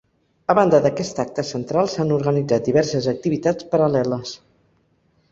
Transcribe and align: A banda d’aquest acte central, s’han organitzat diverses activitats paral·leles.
A 0.51 0.53
banda 0.59 0.77
d’aquest 0.85 1.19
acte 1.23 1.43
central, 1.49 1.89
s’han 1.95 2.13
organitzat 2.15 2.65
diverses 2.69 3.09
activitats 3.13 3.69
paral·leles. 3.75 4.33